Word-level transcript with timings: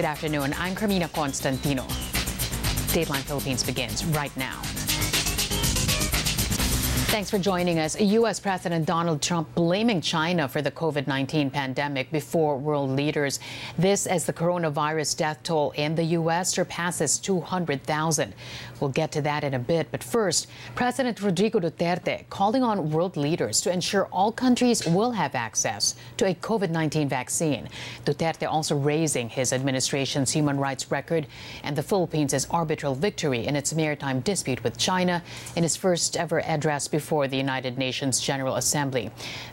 Good 0.00 0.06
afternoon. 0.06 0.54
I'm 0.56 0.74
Karmina 0.74 1.12
Constantino. 1.12 1.82
Dateline 2.88 3.20
Philippines 3.20 3.62
begins 3.62 4.02
right 4.06 4.34
now. 4.34 4.62
Thanks 7.10 7.28
for 7.28 7.40
joining 7.40 7.80
us. 7.80 8.00
U.S. 8.00 8.38
President 8.38 8.86
Donald 8.86 9.20
Trump 9.20 9.52
blaming 9.56 10.00
China 10.00 10.46
for 10.46 10.62
the 10.62 10.70
COVID 10.70 11.08
19 11.08 11.50
pandemic 11.50 12.08
before 12.12 12.56
world 12.56 12.90
leaders. 12.90 13.40
This 13.76 14.06
as 14.06 14.26
the 14.26 14.32
coronavirus 14.32 15.16
death 15.16 15.42
toll 15.42 15.72
in 15.72 15.96
the 15.96 16.04
U.S. 16.04 16.50
surpasses 16.50 17.18
200,000. 17.18 18.32
We'll 18.78 18.90
get 18.90 19.10
to 19.10 19.22
that 19.22 19.42
in 19.42 19.54
a 19.54 19.58
bit. 19.58 19.88
But 19.90 20.04
first, 20.04 20.46
President 20.76 21.20
Rodrigo 21.20 21.58
Duterte 21.58 22.28
calling 22.30 22.62
on 22.62 22.92
world 22.92 23.16
leaders 23.16 23.60
to 23.62 23.72
ensure 23.72 24.06
all 24.12 24.30
countries 24.30 24.86
will 24.86 25.10
have 25.10 25.34
access 25.34 25.96
to 26.16 26.26
a 26.26 26.34
COVID 26.34 26.70
19 26.70 27.08
vaccine. 27.08 27.68
Duterte 28.04 28.48
also 28.48 28.78
raising 28.78 29.28
his 29.28 29.52
administration's 29.52 30.30
human 30.30 30.58
rights 30.58 30.92
record 30.92 31.26
and 31.64 31.74
the 31.74 31.82
Philippines' 31.82 32.46
arbitral 32.52 32.94
victory 32.94 33.48
in 33.48 33.56
its 33.56 33.74
maritime 33.74 34.20
dispute 34.20 34.62
with 34.62 34.78
China 34.78 35.24
in 35.56 35.64
his 35.64 35.74
first 35.74 36.16
ever 36.16 36.40
address 36.42 36.86
before 36.86 36.99
before 37.00 37.26
the 37.26 37.40
United 37.48 37.78
Nations 37.78 38.20
General 38.20 38.56
Assembly. 38.56 39.10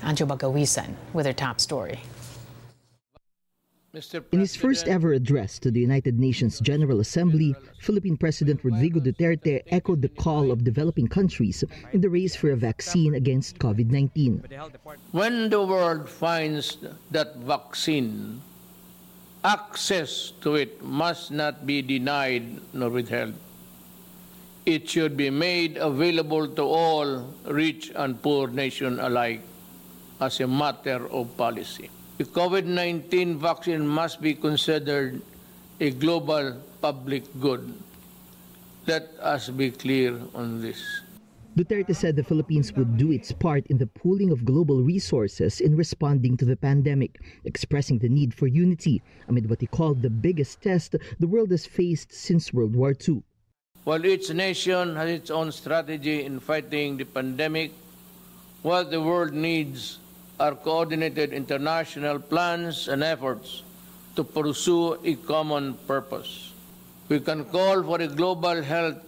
Anjo 0.09 0.27
Bagaoisan 0.27 0.91
with 1.15 1.25
her 1.25 1.37
top 1.45 1.57
story. 1.61 1.97
In 4.35 4.41
his 4.45 4.53
first 4.53 4.83
ever 4.89 5.13
address 5.13 5.57
to 5.63 5.71
the 5.71 5.79
United 5.79 6.20
Nations 6.20 6.59
General 6.59 6.99
Assembly, 6.99 7.55
Philippine 7.79 8.17
President 8.17 8.59
Rodrigo 8.67 8.99
Duterte 8.99 9.63
echoed 9.67 10.01
the 10.01 10.13
call 10.25 10.51
of 10.51 10.65
developing 10.65 11.07
countries 11.07 11.63
in 11.93 12.01
the 12.01 12.09
race 12.09 12.35
for 12.35 12.51
a 12.51 12.59
vaccine 12.70 13.15
against 13.15 13.57
COVID 13.59 13.89
19. 13.89 14.43
When 15.11 15.49
the 15.49 15.63
world 15.63 16.09
finds 16.09 16.77
that 17.15 17.37
vaccine, 17.37 18.43
access 19.45 20.34
to 20.43 20.55
it 20.55 20.84
must 20.84 21.31
not 21.31 21.65
be 21.65 21.82
denied 21.82 22.59
nor 22.73 22.89
withheld 22.89 23.35
it 24.68 24.90
should 24.90 25.15
be 25.15 25.29
made 25.29 25.77
available 25.77 26.46
to 26.46 26.62
all 26.62 27.23
rich 27.46 27.90
and 27.96 28.21
poor 28.21 28.49
nations 28.49 28.99
alike 28.99 29.40
as 30.20 30.41
a 30.41 30.48
matter 30.48 31.07
of 31.07 31.32
policy. 31.37 31.90
The 32.18 32.26
COVID-19 32.26 33.38
vaccine 33.38 33.88
must 33.88 34.20
be 34.20 34.34
considered 34.34 35.21
a 35.79 35.91
global 35.91 36.60
public 36.82 37.23
good. 37.40 37.73
Let 38.85 39.07
us 39.21 39.48
be 39.49 39.71
clear 39.71 40.20
on 40.35 40.60
this. 40.60 40.84
Duterte 41.55 41.95
said 41.95 42.18
the 42.18 42.23
Philippines 42.23 42.73
would 42.73 42.98
do 42.98 43.12
its 43.12 43.32
part 43.32 43.65
in 43.68 43.77
the 43.77 43.88
pooling 43.88 44.32
of 44.32 44.43
global 44.43 44.84
resources 44.84 45.62
in 45.62 45.77
responding 45.77 46.35
to 46.38 46.45
the 46.45 46.57
pandemic, 46.57 47.21
expressing 47.45 47.99
the 47.99 48.10
need 48.10 48.34
for 48.34 48.48
unity 48.48 49.01
amid 49.29 49.49
what 49.49 49.62
he 49.62 49.68
called 49.68 50.01
the 50.01 50.10
biggest 50.10 50.62
test 50.62 50.95
the 51.20 51.27
world 51.27 51.51
has 51.51 51.65
faced 51.65 52.12
since 52.12 52.54
World 52.54 52.76
War 52.76 52.93
II. 53.07 53.23
While 53.88 54.05
each 54.05 54.30
nation 54.32 54.98
has 54.98 55.10
its 55.10 55.32
own 55.32 55.49
strategy 55.54 56.26
in 56.26 56.41
fighting 56.41 56.98
the 56.98 57.05
pandemic, 57.05 57.71
what 58.62 58.91
the 58.91 58.99
world 58.99 59.32
needs 59.32 59.99
are 60.41 60.55
coordinated 60.55 61.32
international 61.32 62.20
plans 62.20 62.90
and 62.90 63.02
efforts 63.02 63.63
to 64.18 64.25
pursue 64.25 65.00
a 65.06 65.16
common 65.16 65.75
purpose. 65.88 66.52
We 67.07 67.22
can 67.22 67.46
call 67.46 67.81
for 67.81 68.02
a 68.02 68.09
global 68.09 68.62
health 68.62 69.00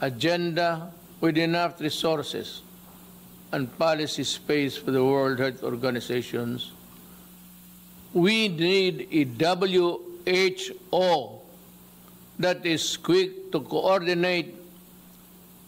agenda 0.00 0.90
with 1.20 1.38
enough 1.38 1.80
resources 1.80 2.62
and 3.52 3.70
policy 3.78 4.24
space 4.24 4.76
for 4.76 4.90
the 4.90 5.04
World 5.04 5.38
Health 5.38 5.62
Organizations. 5.62 6.72
We 8.12 8.48
need 8.48 9.06
a 9.12 9.22
WHO 9.22 11.43
that 12.38 12.64
is 12.66 12.96
quick 12.96 13.52
to 13.52 13.60
coordinate 13.60 14.54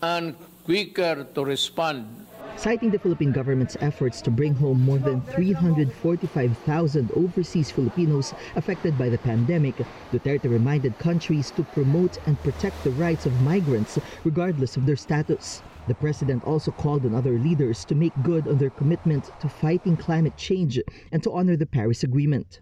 and 0.02 0.34
quicker 0.64 1.26
to 1.34 1.44
respond. 1.44 2.26
Citing 2.56 2.90
the 2.90 2.98
Philippine 2.98 3.32
government's 3.32 3.76
efforts 3.80 4.22
to 4.22 4.30
bring 4.30 4.54
home 4.54 4.80
more 4.80 4.98
than 4.98 5.20
345,000 5.20 7.10
overseas 7.12 7.70
Filipinos 7.70 8.32
affected 8.56 8.96
by 8.98 9.10
the 9.10 9.18
pandemic, 9.18 9.74
Duterte 10.10 10.48
reminded 10.48 10.98
countries 10.98 11.50
to 11.50 11.62
promote 11.64 12.16
and 12.26 12.42
protect 12.42 12.82
the 12.82 12.92
rights 12.92 13.26
of 13.26 13.42
migrants 13.42 13.98
regardless 14.24 14.76
of 14.78 14.86
their 14.86 14.96
status. 14.96 15.62
The 15.86 15.94
president 15.94 16.44
also 16.44 16.72
called 16.72 17.04
on 17.04 17.14
other 17.14 17.38
leaders 17.38 17.84
to 17.84 17.94
make 17.94 18.14
good 18.22 18.48
on 18.48 18.56
their 18.56 18.70
commitment 18.70 19.30
to 19.38 19.48
fighting 19.48 19.96
climate 19.96 20.36
change 20.38 20.80
and 21.12 21.22
to 21.22 21.32
honor 21.32 21.56
the 21.56 21.66
Paris 21.66 22.02
Agreement 22.02 22.60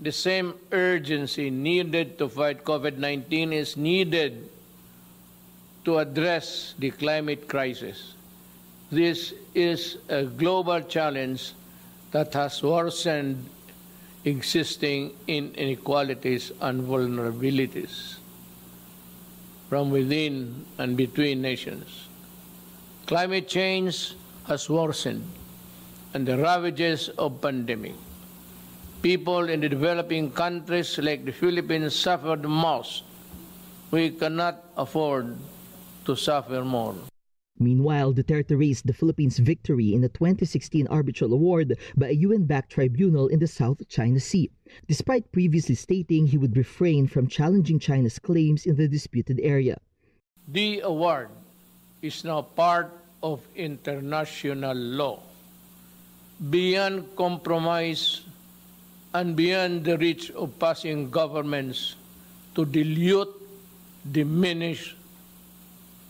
the 0.00 0.12
same 0.12 0.54
urgency 0.70 1.50
needed 1.50 2.18
to 2.18 2.28
fight 2.28 2.64
COVID 2.64 2.98
19 2.98 3.52
is 3.52 3.76
needed 3.76 4.48
to 5.84 5.98
address 5.98 6.74
the 6.78 6.90
climate 6.90 7.48
crisis. 7.48 8.14
This 8.90 9.34
is 9.54 9.98
a 10.08 10.24
global 10.24 10.80
challenge 10.80 11.52
that 12.12 12.32
has 12.34 12.62
worsened 12.62 13.44
existing 14.24 15.14
inequalities 15.26 16.52
and 16.60 16.82
vulnerabilities 16.82 18.16
from 19.68 19.90
within 19.90 20.64
and 20.78 20.96
between 20.96 21.42
nations. 21.42 22.08
Climate 23.06 23.48
change 23.48 24.14
has 24.46 24.68
worsened, 24.70 25.24
and 26.14 26.26
the 26.26 26.38
ravages 26.38 27.08
of 27.18 27.40
pandemic 27.40 27.94
people 29.02 29.48
in 29.48 29.60
the 29.60 29.68
developing 29.68 30.30
countries 30.30 30.98
like 30.98 31.24
the 31.24 31.32
Philippines 31.32 31.94
suffer 31.94 32.36
the 32.36 32.48
most. 32.48 33.04
We 33.90 34.10
cannot 34.10 34.64
afford 34.76 35.36
to 36.04 36.16
suffer 36.16 36.64
more. 36.64 36.94
Meanwhile, 37.58 38.14
Duterte 38.14 38.58
raised 38.58 38.86
the 38.86 38.92
Philippines' 38.92 39.38
victory 39.38 39.92
in 39.92 40.00
the 40.00 40.08
2016 40.08 40.86
arbitral 40.86 41.32
award 41.32 41.76
by 41.96 42.08
a 42.08 42.12
UN-backed 42.12 42.70
tribunal 42.70 43.26
in 43.26 43.40
the 43.40 43.48
South 43.48 43.82
China 43.88 44.20
Sea, 44.20 44.50
despite 44.86 45.32
previously 45.32 45.74
stating 45.74 46.26
he 46.26 46.38
would 46.38 46.56
refrain 46.56 47.08
from 47.08 47.26
challenging 47.26 47.80
China's 47.80 48.18
claims 48.18 48.64
in 48.64 48.76
the 48.76 48.86
disputed 48.86 49.40
area. 49.42 49.76
The 50.46 50.80
award 50.80 51.30
is 52.00 52.22
now 52.22 52.42
part 52.42 52.92
of 53.22 53.42
international 53.56 54.76
law. 54.76 55.22
Beyond 56.38 57.16
compromise 57.16 58.22
and 59.14 59.34
beyond 59.36 59.84
the 59.84 59.96
reach 59.96 60.30
of 60.32 60.58
passing 60.58 61.10
governments 61.10 61.96
to 62.54 62.64
dilute, 62.64 63.32
diminish, 64.10 64.96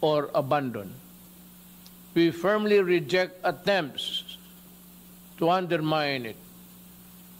or 0.01 0.31
abandon. 0.35 0.93
We 2.15 2.31
firmly 2.31 2.81
reject 2.81 3.39
attempts 3.45 4.37
to 5.39 5.51
undermine 5.51 6.27
it. 6.27 6.37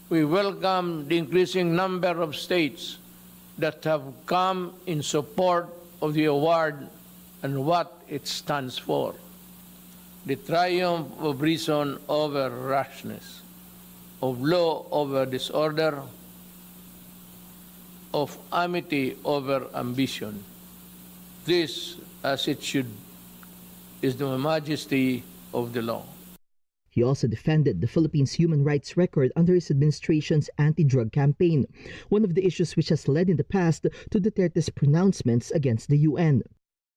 We 0.09 0.25
welcome 0.25 1.07
the 1.07 1.17
increasing 1.17 1.75
number 1.75 2.21
of 2.21 2.35
states 2.35 2.97
that 3.57 3.83
have 3.83 4.01
come 4.25 4.73
in 4.85 5.03
support 5.03 5.67
of 6.01 6.13
the 6.13 6.25
award 6.25 6.87
and 7.43 7.65
what 7.65 8.01
it 8.07 8.27
stands 8.27 8.77
for. 8.77 9.15
The 10.25 10.35
triumph 10.35 11.11
of 11.19 11.41
reason 11.41 11.99
over 12.07 12.49
rashness 12.49 13.41
of 14.21 14.41
law 14.41 14.85
over 14.91 15.25
disorder, 15.25 16.01
of 18.13 18.37
amity 18.51 19.17
over 19.23 19.67
ambition. 19.73 20.43
This, 21.45 21.95
as 22.23 22.47
it 22.47 22.61
should, 22.61 22.87
is 24.01 24.15
the 24.17 24.37
majesty 24.37 25.23
of 25.53 25.73
the 25.73 25.81
law. 25.81 26.03
He 26.89 27.03
also 27.03 27.27
defended 27.27 27.79
the 27.79 27.87
Philippines' 27.87 28.33
human 28.33 28.63
rights 28.63 28.97
record 28.97 29.31
under 29.35 29.53
his 29.53 29.71
administration's 29.71 30.49
anti-drug 30.57 31.11
campaign, 31.11 31.67
one 32.09 32.23
of 32.23 32.33
the 32.33 32.45
issues 32.45 32.75
which 32.75 32.89
has 32.89 33.07
led 33.07 33.29
in 33.29 33.37
the 33.37 33.43
past 33.43 33.85
to 34.09 34.19
Duterte's 34.19 34.69
pronouncements 34.69 35.51
against 35.51 35.89
the 35.89 35.99
UN. 35.99 36.43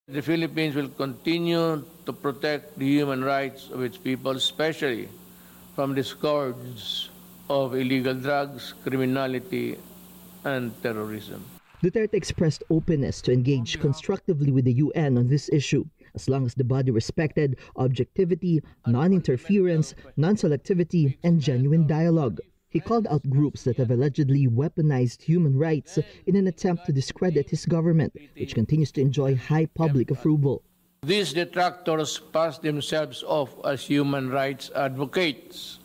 The 0.08 0.22
Philippines 0.22 0.74
will 0.74 0.88
continue 0.88 1.84
to 2.06 2.12
protect 2.12 2.78
the 2.78 2.86
human 2.86 3.22
rights 3.22 3.68
of 3.70 3.82
its 3.82 3.96
people, 3.96 4.32
especially 4.32 5.08
from 5.76 5.94
the 5.94 6.02
scourge 6.02 7.10
of 7.52 7.74
illegal 7.74 8.14
drugs, 8.14 8.72
criminality, 8.82 9.76
and 10.44 10.72
terrorism. 10.82 11.44
Duterte 11.82 12.14
expressed 12.14 12.62
openness 12.70 13.20
to 13.22 13.32
engage 13.32 13.78
constructively 13.78 14.50
with 14.52 14.64
the 14.64 14.72
UN 14.84 15.18
on 15.18 15.28
this 15.28 15.50
issue, 15.52 15.84
as 16.14 16.28
long 16.30 16.46
as 16.46 16.54
the 16.54 16.64
body 16.64 16.90
respected 16.90 17.58
objectivity, 17.76 18.62
non 18.86 19.12
interference, 19.12 19.94
non 20.16 20.36
selectivity, 20.36 21.18
and 21.24 21.40
genuine 21.40 21.86
dialogue. 21.86 22.40
He 22.70 22.80
called 22.80 23.06
out 23.08 23.28
groups 23.28 23.64
that 23.64 23.76
have 23.76 23.90
allegedly 23.90 24.48
weaponized 24.48 25.20
human 25.20 25.58
rights 25.58 25.98
in 26.26 26.36
an 26.36 26.46
attempt 26.46 26.86
to 26.86 26.92
discredit 26.92 27.50
his 27.50 27.66
government, 27.66 28.16
which 28.34 28.54
continues 28.54 28.92
to 28.92 29.02
enjoy 29.02 29.36
high 29.36 29.66
public 29.66 30.10
approval. 30.10 30.62
These 31.02 31.34
detractors 31.34 32.18
pass 32.32 32.58
themselves 32.58 33.22
off 33.22 33.54
as 33.66 33.84
human 33.84 34.30
rights 34.30 34.70
advocates 34.74 35.80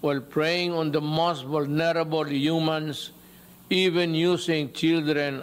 while 0.00 0.20
preying 0.20 0.72
on 0.72 0.92
the 0.92 1.00
most 1.00 1.44
vulnerable 1.44 2.24
humans 2.24 3.10
even 3.70 4.14
using 4.14 4.72
children 4.72 5.42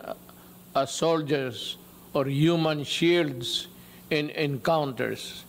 as 0.75 0.91
soldiers 0.91 1.77
or 2.13 2.25
human 2.25 2.83
shields 2.83 3.67
in 4.09 4.29
encounters. 4.31 5.43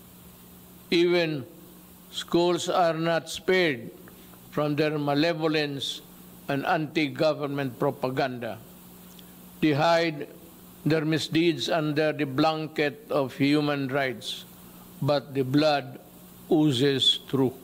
Even 0.90 1.46
schools 2.10 2.68
are 2.68 2.94
not 2.94 3.28
spared 3.30 3.90
from 4.50 4.74
their 4.76 4.98
malevolence 4.98 6.00
and 6.48 6.66
anti-government 6.66 7.78
propaganda. 7.78 8.58
They 9.60 9.72
hide 9.72 10.28
their 10.84 11.04
misdeeds 11.04 11.68
under 11.70 12.12
the 12.12 12.26
blanket 12.26 13.06
of 13.10 13.34
human 13.34 13.88
rights, 13.88 14.44
but 15.00 15.32
the 15.34 15.42
blood 15.42 15.98
oozes 16.50 17.20
through. 17.28 17.54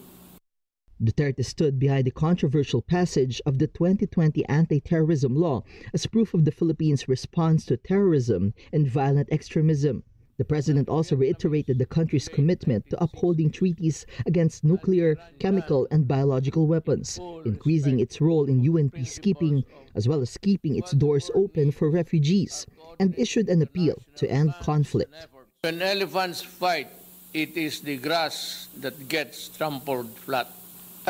Duterte 1.02 1.43
stood 1.43 1.79
behind 1.79 2.05
the 2.06 2.11
controversial 2.11 2.82
passage 2.82 3.41
of 3.47 3.58
the 3.58 3.67
2020 3.67 4.44
anti-terrorism 4.47 5.35
law 5.35 5.62
as 5.94 6.05
proof 6.05 6.35
of 6.35 6.44
the 6.44 6.52
Philippines' 6.52 7.08
response 7.08 7.64
to 7.64 7.79
terrorism 7.79 8.52
and 8.70 8.87
violent 8.87 9.29
extremism. 9.32 10.02
The 10.37 10.44
president 10.44 10.88
also 10.88 11.17
reiterated 11.17 11.79
the 11.79 11.87
country's 11.87 12.29
commitment 12.29 12.88
to 12.91 13.02
upholding 13.02 13.50
treaties 13.50 14.05
against 14.26 14.64
nuclear, 14.64 15.17
chemical, 15.38 15.88
and 15.91 16.06
biological 16.06 16.67
weapons, 16.67 17.19
increasing 17.44 17.99
its 17.99 18.20
role 18.20 18.44
in 18.44 18.62
UN 18.64 18.91
peacekeeping, 18.91 19.64
as 19.94 20.06
well 20.06 20.20
as 20.20 20.37
keeping 20.37 20.76
its 20.76 20.93
doors 20.93 21.31
open 21.35 21.70
for 21.70 21.91
refugees, 21.91 22.67
and 22.99 23.19
issued 23.19 23.49
an 23.49 23.62
appeal 23.62 24.03
to 24.17 24.31
end 24.31 24.55
conflict. 24.61 25.14
When 25.62 25.81
elephants 25.81 26.43
fight, 26.43 26.88
it 27.32 27.56
is 27.56 27.81
the 27.81 27.96
grass 27.96 28.69
that 28.79 29.08
gets 29.08 29.49
trampled 29.49 30.17
flat. 30.19 30.49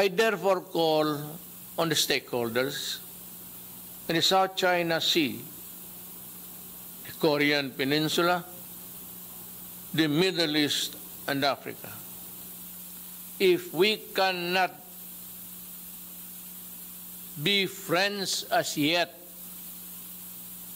I 0.00 0.08
therefore 0.08 0.62
call 0.62 1.20
on 1.76 1.90
the 1.90 1.94
stakeholders 1.94 3.00
in 4.08 4.16
the 4.16 4.22
South 4.22 4.56
China 4.56 4.98
Sea, 4.98 5.38
the 7.04 7.12
Korean 7.20 7.70
Peninsula, 7.70 8.42
the 9.92 10.08
Middle 10.08 10.56
East 10.56 10.96
and 11.28 11.44
Africa. 11.44 11.92
If 13.38 13.74
we 13.74 13.98
cannot 13.98 14.72
be 17.42 17.66
friends 17.66 18.44
as 18.44 18.78
yet, 18.78 19.12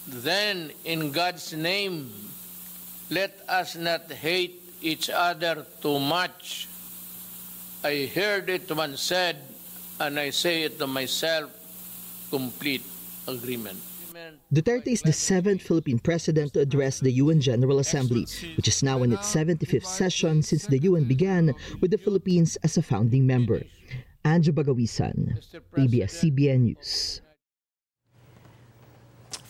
then 0.07 0.71
in 0.85 1.13
God's 1.13 1.55
name, 1.55 2.13
let 3.09 3.41
us 3.49 3.75
not 3.75 4.13
hate 4.13 4.61
each 4.83 5.09
other 5.09 5.65
too 5.81 5.99
much. 5.99 6.69
I 7.85 8.09
heard 8.17 8.49
it 8.49 8.65
once 8.73 9.03
said, 9.03 9.37
and 10.01 10.19
I 10.19 10.31
say 10.31 10.63
it 10.63 10.79
to 10.79 10.87
myself, 10.87 11.53
complete 12.31 12.81
agreement. 13.29 13.77
Duterte 14.49 14.89
is 14.89 15.03
the 15.03 15.13
seventh 15.13 15.61
Philippine 15.61 15.99
president 15.99 16.55
to 16.55 16.61
address 16.61 17.01
the 17.01 17.13
UN 17.21 17.43
General 17.43 17.81
Assembly, 17.81 18.25
which 18.57 18.69
is 18.69 18.83
now 18.83 19.03
in 19.03 19.13
its 19.13 19.29
75th 19.29 19.85
session 19.85 20.41
since 20.41 20.65
the 20.67 20.79
UN 20.89 21.05
began 21.05 21.53
with 21.83 21.91
the 21.91 21.99
Philippines 21.99 22.57
as 22.65 22.79
a 22.79 22.83
founding 22.83 23.27
member. 23.27 23.61
Anjo 24.25 24.57
Bagawisan, 24.57 25.37
ABS-CBN 25.77 26.61
News. 26.61 27.21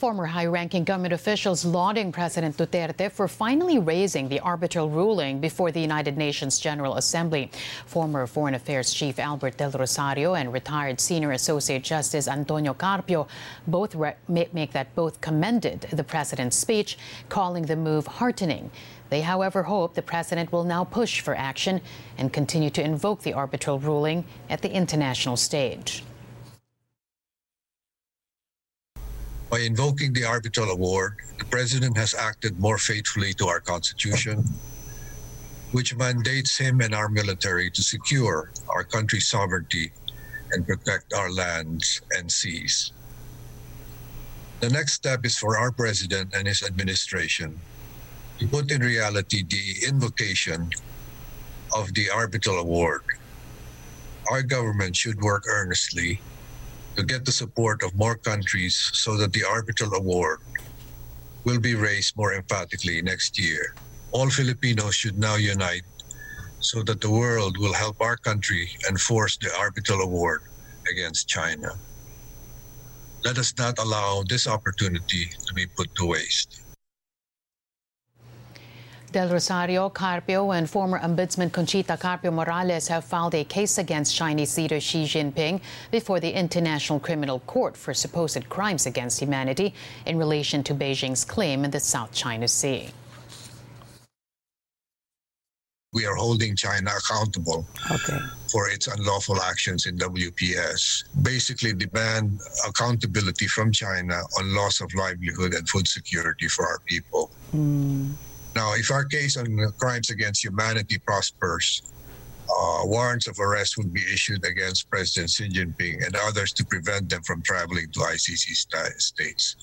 Former 0.04 0.26
high-ranking 0.26 0.84
government 0.84 1.14
officials 1.14 1.64
lauding 1.64 2.12
President 2.12 2.58
Duterte 2.58 3.10
for 3.10 3.26
finally 3.26 3.78
raising 3.78 4.28
the 4.28 4.38
arbitral 4.40 4.90
ruling 4.90 5.40
before 5.40 5.72
the 5.72 5.80
United 5.80 6.18
Nations 6.18 6.58
General 6.58 6.96
Assembly. 6.96 7.50
Former 7.86 8.26
Foreign 8.26 8.52
Affairs 8.52 8.92
Chief 8.92 9.18
Albert 9.18 9.56
Del 9.56 9.70
Rosario 9.70 10.34
and 10.34 10.52
retired 10.52 11.00
Senior 11.00 11.32
Associate 11.32 11.82
Justice 11.82 12.28
Antonio 12.28 12.74
Carpio 12.74 13.26
both 13.66 13.96
make 14.28 14.72
that 14.72 14.94
both 14.94 15.22
commended 15.22 15.86
the 15.90 16.04
president's 16.04 16.58
speech, 16.58 16.98
calling 17.30 17.64
the 17.64 17.74
move 17.74 18.06
heartening. 18.06 18.70
They, 19.08 19.22
however, 19.22 19.62
hope 19.62 19.94
the 19.94 20.02
president 20.02 20.52
will 20.52 20.64
now 20.64 20.84
push 20.84 21.22
for 21.22 21.34
action 21.34 21.80
and 22.18 22.30
continue 22.30 22.68
to 22.68 22.84
invoke 22.84 23.22
the 23.22 23.32
arbitral 23.32 23.78
ruling 23.78 24.26
at 24.50 24.60
the 24.60 24.70
international 24.70 25.38
stage. 25.38 26.04
By 29.54 29.60
invoking 29.60 30.12
the 30.12 30.24
arbitral 30.24 30.68
award, 30.70 31.14
the 31.38 31.44
President 31.44 31.96
has 31.96 32.12
acted 32.12 32.58
more 32.58 32.76
faithfully 32.76 33.32
to 33.34 33.46
our 33.46 33.60
Constitution, 33.60 34.42
which 35.70 35.94
mandates 35.94 36.58
him 36.58 36.80
and 36.80 36.92
our 36.92 37.08
military 37.08 37.70
to 37.70 37.80
secure 37.80 38.50
our 38.74 38.82
country's 38.82 39.28
sovereignty 39.28 39.92
and 40.50 40.66
protect 40.66 41.12
our 41.12 41.30
lands 41.30 42.00
and 42.18 42.32
seas. 42.32 42.90
The 44.58 44.70
next 44.70 44.94
step 44.94 45.24
is 45.24 45.38
for 45.38 45.56
our 45.56 45.70
President 45.70 46.34
and 46.34 46.48
his 46.48 46.64
administration 46.64 47.60
to 48.40 48.48
put 48.48 48.72
in 48.72 48.82
reality 48.82 49.44
the 49.48 49.86
invocation 49.86 50.68
of 51.72 51.94
the 51.94 52.10
arbitral 52.10 52.58
award. 52.58 53.04
Our 54.32 54.42
government 54.42 54.96
should 54.96 55.22
work 55.22 55.44
earnestly 55.46 56.20
to 56.96 57.02
get 57.02 57.25
the 57.25 57.32
support 57.32 57.82
of 57.82 57.94
more 57.94 58.17
countries 58.17 58.91
so 58.94 59.17
that 59.17 59.32
the 59.32 59.44
arbitral 59.44 59.94
award 59.94 60.41
will 61.44 61.61
be 61.61 61.75
raised 61.75 62.17
more 62.17 62.35
emphatically 62.35 63.02
next 63.02 63.38
year. 63.38 63.75
All 64.12 64.31
Filipinos 64.31 64.94
should 64.94 65.19
now 65.19 65.37
unite 65.37 65.85
so 66.61 66.82
that 66.85 67.00
the 67.00 67.11
world 67.11 67.58
will 67.58 67.75
help 67.75 68.00
our 68.00 68.17
country 68.17 68.70
enforce 68.88 69.37
the 69.37 69.52
arbitral 69.58 70.00
award 70.00 70.43
against 70.91 71.29
China. 71.29 71.76
Let 73.25 73.38
us 73.38 73.52
not 73.58 73.79
allow 73.79 74.23
this 74.29 74.46
opportunity 74.46 75.31
to 75.46 75.55
be 75.55 75.67
put 75.67 75.94
to 75.96 76.06
waste. 76.06 76.63
Del 79.14 79.28
Rosario, 79.28 79.90
Carpio, 79.90 80.50
and 80.50 80.69
former 80.69 80.99
Ombudsman 80.99 81.52
Conchita 81.52 81.96
Carpio 81.96 82.32
Morales 82.32 82.88
have 82.88 83.05
filed 83.05 83.37
a 83.37 83.44
case 83.44 83.78
against 83.78 84.16
Chinese 84.16 84.58
leader 84.58 84.81
Xi 84.81 85.05
Jinping 85.05 85.61
before 85.93 86.19
the 86.19 86.32
International 86.32 86.99
Criminal 86.99 87.38
Court 87.46 87.76
for 87.76 87.94
supposed 87.94 88.49
crimes 88.49 88.87
against 88.87 89.20
humanity 89.20 89.72
in 90.05 90.19
relation 90.19 90.64
to 90.64 90.75
Beijing's 90.75 91.25
claim 91.25 91.64
in 91.64 91.70
the 91.70 91.78
South 91.78 92.11
China 92.12 92.49
Sea. 92.49 92.88
We 95.93 96.06
are 96.06 96.17
holding 96.17 96.56
China 96.56 96.90
accountable 96.99 97.64
okay. 97.93 98.19
for 98.50 98.69
its 98.69 98.88
unlawful 98.88 99.40
actions 99.40 99.87
in 99.87 99.96
WPS. 99.96 101.05
Basically, 101.22 101.72
demand 101.72 102.40
accountability 102.67 103.46
from 103.46 103.70
China 103.70 104.22
on 104.41 104.56
loss 104.56 104.81
of 104.81 104.93
livelihood 104.93 105.55
and 105.55 105.69
food 105.69 105.86
security 105.86 106.48
for 106.48 106.67
our 106.67 106.81
people. 106.81 107.31
Mm. 107.55 108.15
Now, 108.55 108.75
if 108.75 108.91
our 108.91 109.05
case 109.05 109.37
on 109.37 109.73
crimes 109.79 110.11
against 110.11 110.44
humanity 110.44 110.99
prospers, 110.99 111.82
uh, 112.49 112.82
warrants 112.84 113.27
of 113.27 113.39
arrest 113.41 113.77
would 113.79 113.93
be 113.93 114.03
issued 114.03 114.44
against 114.46 114.89
President 114.91 115.31
Xi 115.31 115.49
Jinping 115.49 116.06
and 116.06 116.15
others 116.17 116.53
to 116.53 116.65
prevent 116.65 117.08
them 117.08 117.23
from 117.23 117.43
traveling 117.43 117.91
to 117.93 118.01
ICC 118.01 118.55
st- 118.55 119.01
states. 119.01 119.56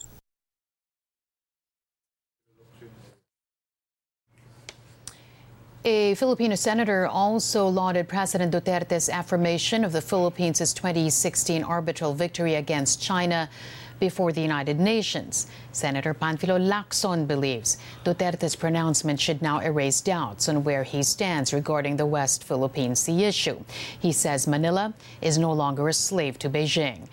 A 5.83 6.13
Filipino 6.15 6.53
senator 6.53 7.07
also 7.07 7.67
lauded 7.67 8.07
President 8.07 8.53
Duterte's 8.53 9.09
affirmation 9.09 9.83
of 9.83 9.93
the 9.93 10.01
Philippines' 10.01 10.73
2016 10.73 11.63
arbitral 11.63 12.13
victory 12.13 12.55
against 12.55 13.01
China 13.01 13.49
before 14.01 14.33
the 14.33 14.41
United 14.41 14.79
Nations. 14.79 15.47
Senator 15.71 16.13
Panfilo 16.13 16.59
Lacson 16.59 17.27
believes 17.27 17.77
Duterte's 18.03 18.55
pronouncement 18.55 19.19
should 19.19 19.41
now 19.41 19.59
erase 19.59 20.01
doubts 20.01 20.49
on 20.49 20.63
where 20.65 20.83
he 20.83 21.03
stands 21.03 21.53
regarding 21.53 21.95
the 21.95 22.05
West 22.05 22.43
Philippine 22.43 22.95
Sea 22.95 23.23
issue. 23.25 23.63
He 23.99 24.11
says 24.11 24.47
Manila 24.47 24.93
is 25.21 25.37
no 25.37 25.53
longer 25.53 25.87
a 25.87 25.93
slave 25.93 26.39
to 26.39 26.49
Beijing. 26.49 27.07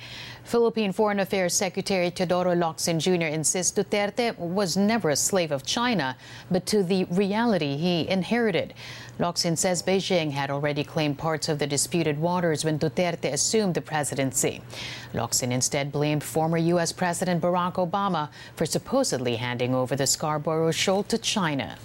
Philippine 0.48 0.92
Foreign 0.92 1.20
Affairs 1.20 1.52
Secretary 1.52 2.10
Teodoro 2.10 2.54
Locsin 2.54 2.98
Jr. 2.98 3.26
insists 3.26 3.76
Duterte 3.78 4.34
was 4.38 4.78
never 4.78 5.10
a 5.10 5.16
slave 5.16 5.52
of 5.52 5.62
China, 5.66 6.16
but 6.50 6.64
to 6.64 6.82
the 6.82 7.04
reality 7.10 7.76
he 7.76 8.08
inherited. 8.08 8.72
Locsin 9.18 9.56
says 9.56 9.82
Beijing 9.82 10.30
had 10.30 10.50
already 10.50 10.82
claimed 10.82 11.18
parts 11.18 11.50
of 11.50 11.58
the 11.58 11.66
disputed 11.66 12.18
waters 12.18 12.64
when 12.64 12.78
Duterte 12.78 13.30
assumed 13.30 13.74
the 13.74 13.82
presidency. 13.82 14.62
Locsin 15.12 15.52
instead 15.52 15.92
blamed 15.92 16.24
former 16.24 16.56
U.S. 16.56 16.92
President 16.92 17.42
Barack 17.42 17.74
Obama 17.74 18.30
for 18.56 18.64
supposedly 18.64 19.36
handing 19.36 19.74
over 19.74 19.96
the 19.96 20.06
Scarborough 20.06 20.70
Shoal 20.70 21.02
to 21.02 21.18
China. 21.18 21.76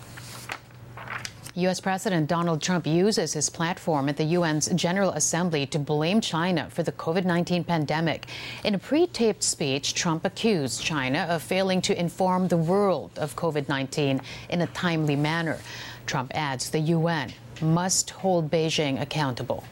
U.S. 1.55 1.79
President 1.79 2.27
Donald 2.27 2.63
Trump 2.63 2.87
uses 2.87 3.33
his 3.33 3.47
platform 3.47 4.09
at 4.09 4.17
the 4.17 4.35
UN's 4.35 4.69
General 4.69 5.11
Assembly 5.11 5.67
to 5.67 5.77
blame 5.77 6.19
China 6.19 6.67
for 6.71 6.81
the 6.81 6.91
COVID 6.93 7.25
19 7.25 7.63
pandemic. 7.63 8.25
In 8.63 8.73
a 8.73 8.79
pre 8.79 9.05
taped 9.05 9.43
speech, 9.43 9.93
Trump 9.93 10.25
accused 10.25 10.81
China 10.81 11.27
of 11.29 11.43
failing 11.43 11.79
to 11.83 11.99
inform 11.99 12.47
the 12.47 12.57
world 12.57 13.11
of 13.17 13.35
COVID 13.35 13.69
19 13.69 14.19
in 14.49 14.61
a 14.61 14.67
timely 14.67 15.15
manner. 15.15 15.59
Trump 16.07 16.31
adds 16.33 16.71
the 16.71 16.79
UN 16.79 17.31
must 17.61 18.09
hold 18.09 18.49
Beijing 18.49 18.99
accountable. 18.99 19.63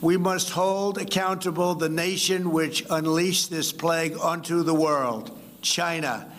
We 0.00 0.16
must 0.16 0.48
hold 0.48 0.96
accountable 0.96 1.74
the 1.74 1.90
nation 1.90 2.50
which 2.50 2.86
unleashed 2.88 3.50
this 3.50 3.72
plague 3.72 4.16
onto 4.16 4.62
the 4.62 4.74
world, 4.74 5.38
China. 5.60 6.32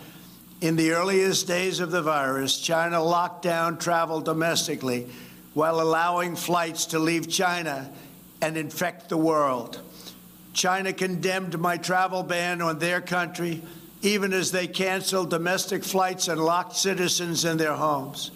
In 0.60 0.76
the 0.76 0.92
earliest 0.92 1.46
days 1.46 1.80
of 1.80 1.90
the 1.90 2.02
virus, 2.02 2.58
China 2.58 3.02
locked 3.02 3.42
down 3.42 3.78
travel 3.78 4.20
domestically 4.20 5.06
while 5.52 5.80
allowing 5.80 6.36
flights 6.36 6.86
to 6.86 6.98
leave 6.98 7.28
China 7.28 7.90
and 8.40 8.56
infect 8.56 9.08
the 9.08 9.16
world. 9.16 9.80
China 10.52 10.92
condemned 10.92 11.58
my 11.58 11.76
travel 11.76 12.22
ban 12.22 12.62
on 12.62 12.78
their 12.78 13.00
country, 13.00 13.62
even 14.02 14.32
as 14.32 14.52
they 14.52 14.66
canceled 14.66 15.30
domestic 15.30 15.84
flights 15.84 16.28
and 16.28 16.40
locked 16.40 16.76
citizens 16.76 17.44
in 17.44 17.56
their 17.56 17.74
homes. 17.74 18.30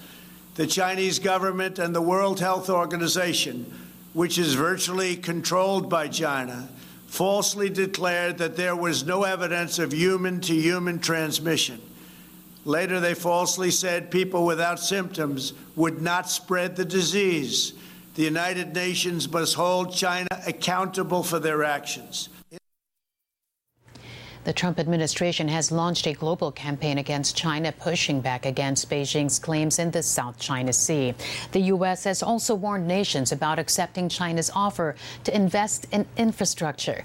The 0.57 0.67
Chinese 0.67 1.19
government 1.19 1.79
and 1.79 1.95
the 1.95 2.03
World 2.03 2.41
Health 2.41 2.69
Organization 2.69 3.73
which 4.19 4.37
is 4.37 4.55
virtually 4.55 5.17
controlled 5.17 5.89
by 5.89 6.09
China, 6.09 6.69
falsely 7.07 7.71
declared 7.71 8.39
that 8.39 8.57
there 8.57 8.75
was 8.75 9.07
no 9.07 9.23
evidence 9.23 9.79
of 9.79 9.93
human 9.93 10.41
to 10.41 10.55
human 10.55 10.99
transmission. 10.99 11.81
Later, 12.65 13.01
they 13.01 13.15
falsely 13.15 13.71
said 13.71 14.11
people 14.11 14.45
without 14.45 14.81
symptoms 14.81 15.53
would 15.77 16.03
not 16.03 16.29
spread 16.31 16.77
the 16.77 16.85
disease. 16.85 17.73
The 18.15 18.25
United 18.25 18.75
Nations 18.75 19.31
must 19.31 19.55
hold 19.55 19.95
China 19.95 20.29
accountable 20.47 21.23
for 21.23 21.39
their 21.39 21.63
actions. 21.63 22.29
The 24.49 24.53
Trump 24.55 24.79
administration 24.79 25.47
has 25.49 25.71
launched 25.71 26.07
a 26.07 26.15
global 26.15 26.51
campaign 26.51 26.97
against 26.97 27.37
China, 27.37 27.71
pushing 27.71 28.23
back 28.23 28.47
against 28.47 28.89
Beijing's 28.89 29.39
claims 29.39 29.79
in 29.79 29.91
the 29.91 30.03
South 30.03 30.39
China 30.39 30.73
Sea. 30.73 31.13
The 31.53 31.61
U.S. 31.77 32.05
has 32.05 32.23
also 32.23 32.55
warned 32.55 32.89
nations 32.89 33.31
about 33.31 33.59
accepting 33.59 34.09
China's 34.09 34.51
offer 34.55 34.97
to 35.25 35.37
invest 35.37 35.87
in 35.93 36.07
infrastructure. 36.17 37.05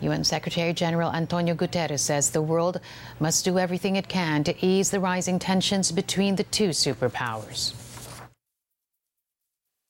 UN 0.00 0.24
Secretary 0.24 0.72
General 0.72 1.12
Antonio 1.12 1.54
Guterres 1.54 2.00
says 2.00 2.30
the 2.30 2.42
world 2.42 2.80
must 3.18 3.44
do 3.44 3.58
everything 3.58 3.96
it 3.96 4.08
can 4.08 4.44
to 4.44 4.54
ease 4.64 4.90
the 4.90 5.00
rising 5.00 5.38
tensions 5.38 5.90
between 5.92 6.36
the 6.36 6.44
two 6.44 6.70
superpowers. 6.70 7.74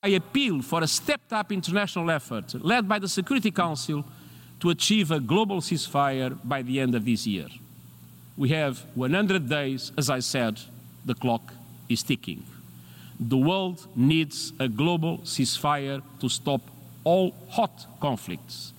I 0.02 0.10
appeal 0.10 0.62
for 0.62 0.82
a 0.82 0.86
stepped 0.86 1.32
up 1.32 1.50
international 1.50 2.10
effort 2.10 2.54
led 2.64 2.88
by 2.88 2.98
the 2.98 3.08
Security 3.08 3.50
Council 3.50 4.04
to 4.60 4.70
achieve 4.70 5.10
a 5.10 5.20
global 5.20 5.60
ceasefire 5.60 6.38
by 6.44 6.62
the 6.62 6.80
end 6.80 6.94
of 6.94 7.04
this 7.04 7.26
year. 7.26 7.48
We 8.36 8.50
have 8.50 8.84
100 8.94 9.48
days, 9.48 9.92
as 9.98 10.08
I 10.08 10.20
said, 10.20 10.60
the 11.04 11.14
clock 11.14 11.52
is 11.88 12.02
ticking. 12.02 12.44
The 13.18 13.36
world 13.36 13.86
needs 13.96 14.52
a 14.60 14.68
global 14.68 15.18
ceasefire 15.18 16.02
to 16.20 16.28
stop 16.28 16.60
all 17.02 17.34
hot 17.50 17.86
conflicts. 18.00 18.72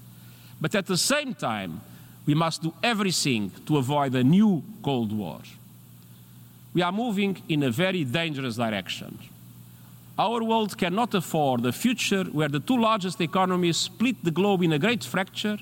But 0.61 0.75
at 0.75 0.85
the 0.85 0.97
same 0.97 1.33
time, 1.33 1.81
we 2.25 2.33
must 2.33 2.61
do 2.61 2.73
everything 2.83 3.51
to 3.65 3.77
avoid 3.77 4.13
a 4.15 4.23
new 4.23 4.63
Cold 4.83 5.11
War. 5.11 5.39
We 6.73 6.81
are 6.81 6.91
moving 6.91 7.41
in 7.49 7.63
a 7.63 7.71
very 7.71 8.03
dangerous 8.03 8.57
direction. 8.57 9.17
Our 10.17 10.43
world 10.43 10.77
cannot 10.77 11.13
afford 11.13 11.65
a 11.65 11.71
future 11.71 12.25
where 12.25 12.49
the 12.49 12.59
two 12.59 12.77
largest 12.77 13.21
economies 13.21 13.77
split 13.77 14.23
the 14.23 14.31
globe 14.31 14.63
in 14.63 14.73
a 14.73 14.79
great 14.79 15.03
fracture 15.03 15.57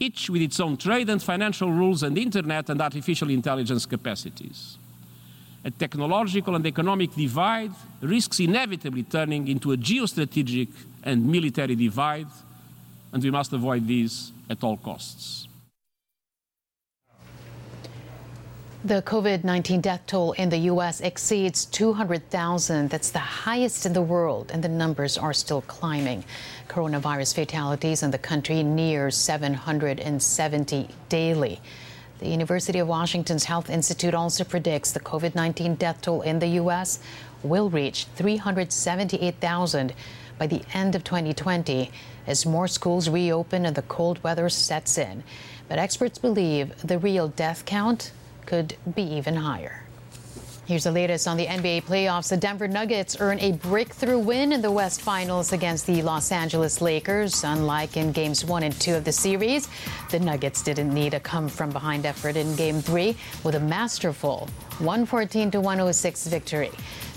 each 0.00 0.30
with 0.30 0.42
its 0.42 0.60
own 0.60 0.76
trade 0.76 1.08
and 1.08 1.22
financial 1.22 1.72
rules 1.72 2.02
and 2.02 2.16
internet 2.16 2.70
and 2.70 2.80
artificial 2.80 3.30
intelligence 3.30 3.86
capacities. 3.86 4.78
A 5.64 5.70
technological 5.70 6.54
and 6.54 6.64
economic 6.66 7.14
divide 7.14 7.72
risks 8.00 8.38
inevitably 8.40 9.02
turning 9.02 9.48
into 9.48 9.72
a 9.72 9.76
geostrategic 9.76 10.68
and 11.02 11.26
military 11.26 11.74
divide, 11.74 12.28
and 13.12 13.22
we 13.22 13.30
must 13.30 13.52
avoid 13.52 13.86
these 13.86 14.32
at 14.50 14.62
all 14.62 14.76
costs. 14.76 15.48
The 18.84 19.02
COVID 19.02 19.42
19 19.42 19.80
death 19.80 20.02
toll 20.06 20.32
in 20.32 20.50
the 20.50 20.58
U.S. 20.72 21.00
exceeds 21.00 21.64
200,000. 21.64 22.88
That's 22.88 23.10
the 23.10 23.18
highest 23.18 23.84
in 23.86 23.92
the 23.92 24.00
world, 24.00 24.52
and 24.54 24.62
the 24.62 24.68
numbers 24.68 25.18
are 25.18 25.32
still 25.32 25.62
climbing. 25.62 26.24
Coronavirus 26.68 27.34
fatalities 27.34 28.04
in 28.04 28.12
the 28.12 28.18
country 28.18 28.62
near 28.62 29.10
770 29.10 30.88
daily. 31.08 31.60
The 32.20 32.28
University 32.28 32.78
of 32.78 32.86
Washington's 32.86 33.44
Health 33.44 33.68
Institute 33.68 34.14
also 34.14 34.44
predicts 34.44 34.92
the 34.92 35.00
COVID 35.00 35.34
19 35.34 35.74
death 35.74 36.00
toll 36.00 36.22
in 36.22 36.38
the 36.38 36.48
U.S. 36.62 37.00
will 37.42 37.70
reach 37.70 38.06
378,000 38.14 39.92
by 40.38 40.46
the 40.46 40.62
end 40.72 40.94
of 40.94 41.04
2020 41.04 41.90
as 42.26 42.46
more 42.46 42.68
schools 42.68 43.08
reopen 43.08 43.66
and 43.66 43.74
the 43.74 43.82
cold 43.82 44.22
weather 44.22 44.48
sets 44.48 44.96
in. 44.96 45.24
But 45.68 45.78
experts 45.78 46.18
believe 46.18 46.76
the 46.82 46.98
real 46.98 47.28
death 47.28 47.64
count 47.64 48.12
could 48.46 48.76
be 48.94 49.02
even 49.02 49.36
higher. 49.36 49.87
Here's 50.68 50.84
the 50.84 50.92
latest 50.92 51.26
on 51.26 51.38
the 51.38 51.46
NBA 51.46 51.84
playoffs. 51.84 52.28
The 52.28 52.36
Denver 52.36 52.68
Nuggets 52.68 53.16
earn 53.20 53.40
a 53.40 53.52
breakthrough 53.52 54.18
win 54.18 54.52
in 54.52 54.60
the 54.60 54.70
West 54.70 55.00
Finals 55.00 55.54
against 55.54 55.86
the 55.86 56.02
Los 56.02 56.30
Angeles 56.30 56.82
Lakers. 56.82 57.42
Unlike 57.42 57.96
in 57.96 58.12
games 58.12 58.44
one 58.44 58.62
and 58.62 58.78
two 58.78 58.94
of 58.94 59.02
the 59.02 59.10
series, 59.10 59.66
the 60.10 60.20
Nuggets 60.20 60.62
didn't 60.62 60.92
need 60.92 61.14
a 61.14 61.20
come 61.20 61.48
from 61.48 61.70
behind 61.70 62.04
effort 62.04 62.36
in 62.36 62.54
game 62.54 62.82
three 62.82 63.16
with 63.44 63.54
a 63.54 63.60
masterful 63.60 64.46
114 64.80 65.52
to 65.52 65.60
106 65.62 66.26
victory. 66.26 66.70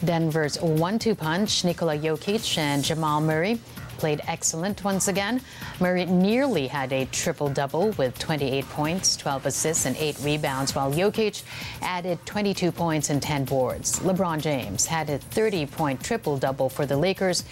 Denver's 0.06 0.58
one 0.62 0.98
two 0.98 1.14
punch, 1.14 1.66
Nikola 1.66 1.98
Jokic 1.98 2.58
and 2.58 2.82
Jamal 2.82 3.20
Murray 3.20 3.60
played 4.02 4.22
excellent 4.26 4.84
once 4.84 5.08
again. 5.08 5.40
Murray 5.80 6.06
nearly 6.06 6.66
had 6.66 6.92
a 6.92 7.06
triple 7.06 7.50
double 7.50 7.92
with 8.00 8.18
28 8.18 8.68
points, 8.70 9.16
12 9.16 9.46
assists, 9.46 9.86
and 9.86 9.96
8 9.96 10.18
rebounds, 10.24 10.74
while 10.74 10.92
Jokic 10.92 11.44
added 11.84 12.18
22 12.26 12.72
points 12.72 13.12
and 13.12 13.22
10 13.22 13.46
boards. 13.46 14.00
LeBron 14.00 14.42
James 14.42 14.88
had 14.88 15.08
a 15.12 15.20
30 15.20 15.68
point 15.68 16.04
triple 16.04 16.36
double 16.36 16.68
for 16.68 16.88
the 16.88 16.98
Lakers, 16.98 17.44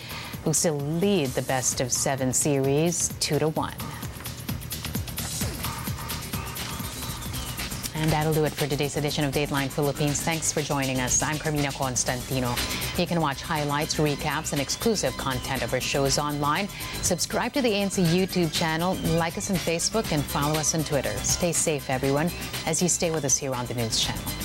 who 0.44 0.52
still 0.52 0.80
lead 0.80 1.28
the 1.30 1.44
best 1.44 1.82
of 1.82 1.92
seven 1.92 2.34
series 2.34 3.10
2 3.20 3.38
to 3.38 3.50
1. 3.50 3.74
And 8.00 8.10
that'll 8.10 8.34
do 8.34 8.46
it 8.46 8.54
for 8.54 8.66
today's 8.66 8.96
edition 8.96 9.26
of 9.26 9.34
Dateline 9.34 9.70
Philippines. 9.70 10.22
Thanks 10.22 10.54
for 10.54 10.62
joining 10.62 11.02
us. 11.02 11.22
I'm 11.22 11.36
Karmina 11.36 11.78
Constantino. 11.78 12.56
You 12.98 13.06
can 13.06 13.20
watch 13.20 13.42
highlights, 13.42 13.96
recaps, 13.96 14.54
and 14.54 14.62
exclusive 14.62 15.18
content 15.18 15.64
of 15.64 15.74
our 15.74 15.82
shows 15.82 16.18
online. 16.18 16.70
Subscribe 17.02 17.52
to 17.54 17.62
the 17.62 17.70
ANC 17.70 18.06
YouTube 18.06 18.54
channel, 18.54 18.96
like 19.18 19.38
us 19.38 19.50
on 19.50 19.58
Facebook, 19.58 20.14
and 20.14 20.24
follow 20.24 20.58
us 20.58 20.74
on 20.76 20.86
Twitter. 20.86 21.12
Stay 21.18 21.52
safe, 21.52 21.90
everyone, 21.90 22.32
as 22.66 22.82
you 22.82 22.88
stay 22.88 23.12
with 23.12 23.26
us 23.26 23.36
here 23.36 23.54
on 23.54 23.66
the 23.66 23.74
News 23.74 24.00
Channel. 24.00 24.39